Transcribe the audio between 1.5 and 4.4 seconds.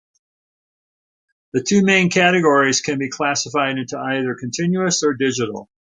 The two main categories can be classified into either